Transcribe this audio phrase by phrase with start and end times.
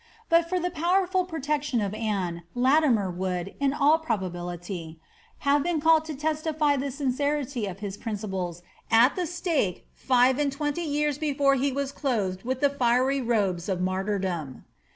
[0.29, 4.99] But for the powerful protection of Anne, Latimer wonld, in all probability,
[5.37, 10.39] hare been called to testify the sincerity of his princi ples at the stake five
[10.39, 14.65] and twenty years before he was clothed with the fiery robes of martyrdom.